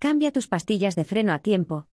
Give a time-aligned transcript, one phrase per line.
[0.00, 1.88] Cambia tus pastillas de freno a tiempo.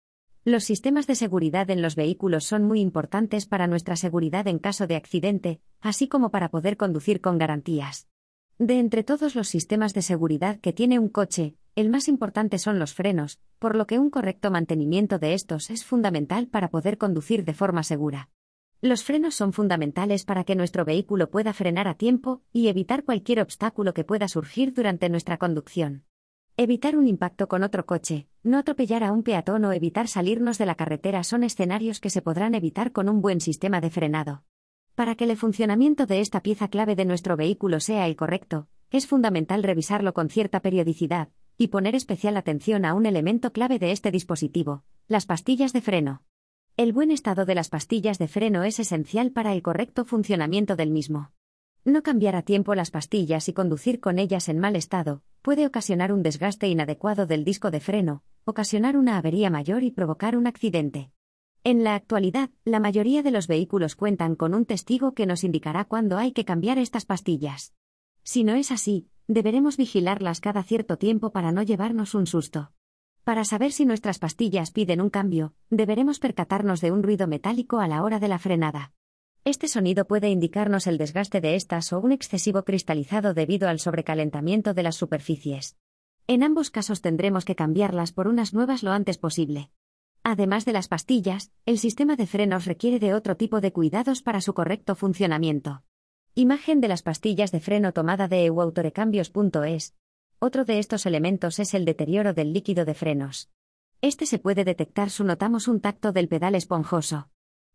[0.44, 4.86] Los sistemas de seguridad en los vehículos son muy importantes para nuestra seguridad en caso
[4.86, 8.06] de accidente, así como para poder conducir con garantías.
[8.58, 12.78] De entre todos los sistemas de seguridad que tiene un coche, el más importante son
[12.78, 17.46] los frenos, por lo que un correcto mantenimiento de estos es fundamental para poder conducir
[17.46, 18.28] de forma segura.
[18.82, 23.40] Los frenos son fundamentales para que nuestro vehículo pueda frenar a tiempo y evitar cualquier
[23.40, 26.04] obstáculo que pueda surgir durante nuestra conducción.
[26.56, 30.66] Evitar un impacto con otro coche, no atropellar a un peatón o evitar salirnos de
[30.66, 34.44] la carretera son escenarios que se podrán evitar con un buen sistema de frenado.
[34.94, 39.08] Para que el funcionamiento de esta pieza clave de nuestro vehículo sea el correcto, es
[39.08, 44.12] fundamental revisarlo con cierta periodicidad, y poner especial atención a un elemento clave de este
[44.12, 46.22] dispositivo, las pastillas de freno.
[46.76, 50.92] El buen estado de las pastillas de freno es esencial para el correcto funcionamiento del
[50.92, 51.32] mismo.
[51.84, 56.10] No cambiar a tiempo las pastillas y conducir con ellas en mal estado puede ocasionar
[56.10, 61.10] un desgaste inadecuado del disco de freno, ocasionar una avería mayor y provocar un accidente.
[61.64, 65.84] En la actualidad, la mayoría de los vehículos cuentan con un testigo que nos indicará
[65.84, 67.74] cuándo hay que cambiar estas pastillas.
[68.22, 72.72] Si no es así, deberemos vigilarlas cada cierto tiempo para no llevarnos un susto.
[73.22, 77.86] Para saber si nuestras pastillas piden un cambio, deberemos percatarnos de un ruido metálico a
[77.86, 78.92] la hora de la frenada.
[79.46, 84.72] Este sonido puede indicarnos el desgaste de estas o un excesivo cristalizado debido al sobrecalentamiento
[84.72, 85.76] de las superficies.
[86.26, 89.70] En ambos casos tendremos que cambiarlas por unas nuevas lo antes posible.
[90.22, 94.40] Además de las pastillas, el sistema de frenos requiere de otro tipo de cuidados para
[94.40, 95.82] su correcto funcionamiento.
[96.34, 99.94] Imagen de las pastillas de freno tomada de euautorecambios.es.
[100.38, 103.50] Otro de estos elementos es el deterioro del líquido de frenos.
[104.00, 107.28] Este se puede detectar si notamos un tacto del pedal esponjoso.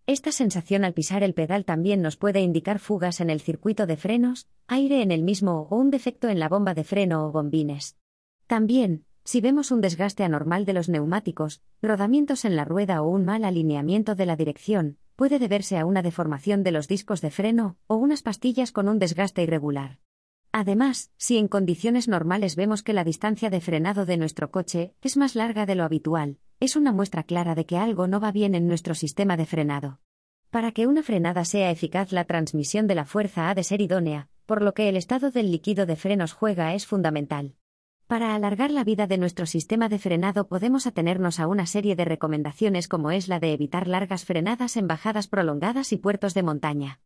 [0.10, 3.96] Esta sensación al pisar el pedal también nos puede indicar fugas en el circuito de
[3.96, 7.96] frenos, aire en el mismo o un defecto en la bomba de freno o bombines.
[8.48, 13.24] También, si vemos un desgaste anormal de los neumáticos, rodamientos en la rueda o un
[13.24, 17.78] mal alineamiento de la dirección, puede deberse a una deformación de los discos de freno
[17.86, 20.00] o unas pastillas con un desgaste irregular.
[20.52, 25.18] Además, si en condiciones normales vemos que la distancia de frenado de nuestro coche es
[25.18, 28.54] más larga de lo habitual, es una muestra clara de que algo no va bien
[28.54, 30.00] en nuestro sistema de frenado.
[30.50, 34.28] Para que una frenada sea eficaz la transmisión de la fuerza ha de ser idónea,
[34.46, 37.56] por lo que el estado del líquido de frenos juega es fundamental.
[38.08, 42.06] Para alargar la vida de nuestro sistema de frenado podemos atenernos a una serie de
[42.06, 46.98] recomendaciones como es la de evitar largas frenadas en bajadas prolongadas y puertos de montaña.